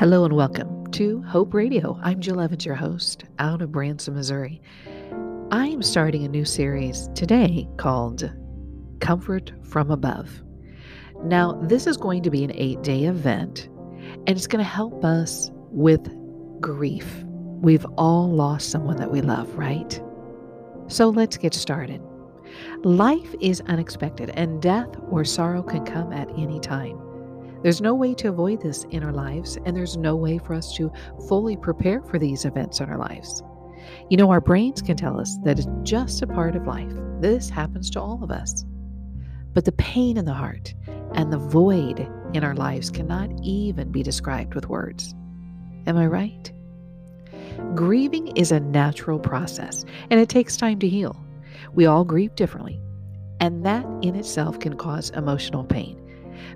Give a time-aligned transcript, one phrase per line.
[0.00, 2.00] Hello and welcome to Hope Radio.
[2.02, 4.62] I'm Jill Evans, your host, out of Branson, Missouri.
[5.50, 8.32] I am starting a new series today called
[9.00, 10.42] Comfort from Above.
[11.24, 13.68] Now, this is going to be an eight day event,
[14.26, 16.08] and it's going to help us with
[16.62, 17.22] grief.
[17.60, 20.02] We've all lost someone that we love, right?
[20.86, 22.00] So let's get started.
[22.84, 26.98] Life is unexpected, and death or sorrow can come at any time.
[27.62, 30.74] There's no way to avoid this in our lives, and there's no way for us
[30.76, 30.90] to
[31.28, 33.42] fully prepare for these events in our lives.
[34.08, 36.92] You know, our brains can tell us that it's just a part of life.
[37.20, 38.64] This happens to all of us.
[39.52, 40.74] But the pain in the heart
[41.12, 45.14] and the void in our lives cannot even be described with words.
[45.86, 46.50] Am I right?
[47.74, 51.22] Grieving is a natural process, and it takes time to heal.
[51.74, 52.80] We all grieve differently,
[53.38, 56.00] and that in itself can cause emotional pain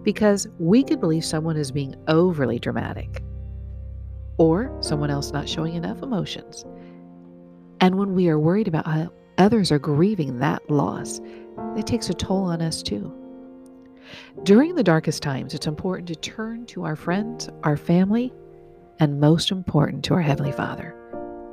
[0.03, 3.23] because we could believe someone is being overly dramatic
[4.37, 6.65] or someone else not showing enough emotions.
[7.81, 11.21] And when we are worried about how others are grieving that loss,
[11.77, 13.13] it takes a toll on us too.
[14.43, 18.33] During the darkest times, it's important to turn to our friends, our family,
[19.01, 20.95] and most important to our Heavenly Father,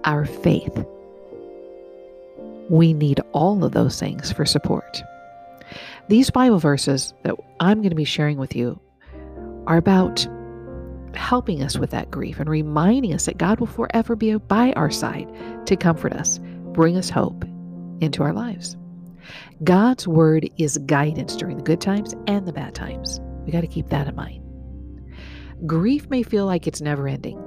[0.04, 0.86] our faith.
[2.70, 5.02] We need all of those things for support.
[6.12, 8.78] These Bible verses that I'm going to be sharing with you
[9.66, 10.28] are about
[11.14, 14.92] helping us with that grief and reminding us that God will forever be by our
[14.92, 15.30] side
[15.68, 16.38] to comfort us,
[16.74, 17.46] bring us hope
[18.02, 18.76] into our lives.
[19.64, 23.22] God's word is guidance during the good times and the bad times.
[23.46, 24.44] We got to keep that in mind.
[25.66, 27.42] Grief may feel like it's never ending,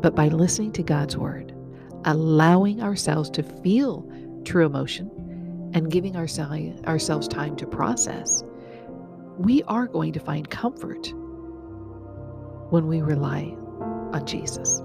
[0.00, 1.54] but by listening to God's word,
[2.06, 4.10] allowing ourselves to feel
[4.46, 5.10] true emotion,
[5.74, 8.42] and giving ourselves time to process,
[9.38, 11.12] we are going to find comfort
[12.70, 13.56] when we rely
[14.12, 14.80] on Jesus.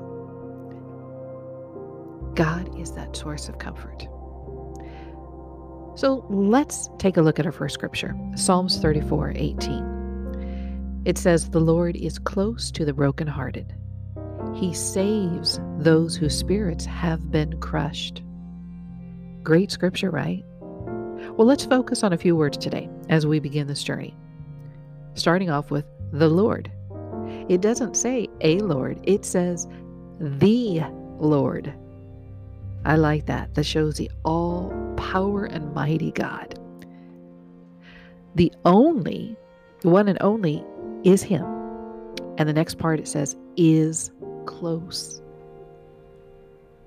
[2.35, 4.07] God is that source of comfort.
[5.95, 11.03] So let's take a look at our first scripture Psalms 34 18.
[11.05, 13.75] It says, The Lord is close to the brokenhearted,
[14.55, 18.23] He saves those whose spirits have been crushed.
[19.43, 20.43] Great scripture, right?
[21.35, 24.15] Well, let's focus on a few words today as we begin this journey.
[25.15, 26.71] Starting off with the Lord.
[27.49, 29.67] It doesn't say a Lord, it says
[30.19, 30.83] the
[31.17, 31.73] Lord.
[32.85, 33.55] I like that.
[33.55, 36.59] That shows the all power and mighty God.
[38.35, 39.35] The only,
[39.81, 40.63] the one and only,
[41.03, 41.43] is Him.
[42.37, 44.11] And the next part it says, is
[44.45, 45.19] close.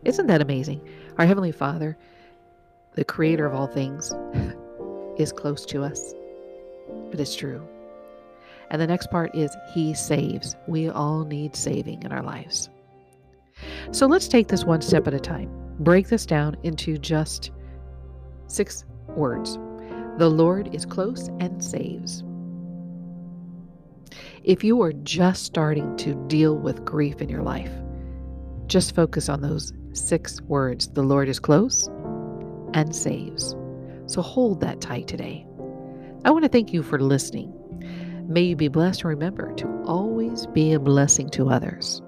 [0.04, 0.86] Isn't that amazing?
[1.18, 1.98] Our Heavenly Father
[2.96, 4.12] the creator of all things,
[5.16, 6.14] is close to us.
[7.10, 7.66] But it's true.
[8.70, 10.56] And the next part is He saves.
[10.66, 12.68] We all need saving in our lives.
[13.92, 15.50] So let's take this one step at a time.
[15.78, 17.50] Break this down into just
[18.48, 19.58] six words
[20.18, 22.24] The Lord is close and saves.
[24.42, 27.72] If you are just starting to deal with grief in your life,
[28.66, 31.88] just focus on those six words The Lord is close
[32.76, 33.56] and saves.
[34.06, 35.44] So hold that tight today.
[36.24, 37.52] I want to thank you for listening.
[38.28, 42.02] May you be blessed and remember to always be a blessing to others.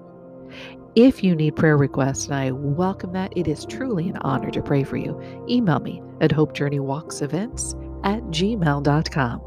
[0.95, 4.61] If you need prayer requests, and I welcome that, it is truly an honor to
[4.61, 5.19] pray for you.
[5.49, 9.41] Email me at hopejourneywalksevents at gmail.com.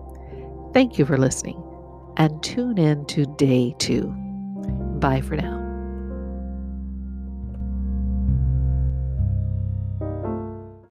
[0.72, 1.62] Thank you for listening
[2.16, 4.08] and tune in to day two.
[4.98, 5.61] Bye for now.